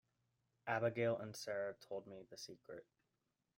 [0.65, 2.87] Abigail and Sara told me the secret.